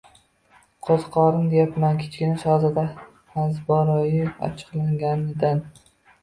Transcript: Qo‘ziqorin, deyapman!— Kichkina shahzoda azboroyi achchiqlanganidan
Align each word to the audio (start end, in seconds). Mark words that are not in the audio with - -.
Qo‘ziqorin, 0.85 1.43
deyapman!— 1.51 1.99
Kichkina 1.99 2.37
shahzoda 2.45 2.85
azboroyi 3.43 4.25
achchiqlanganidan 4.49 5.63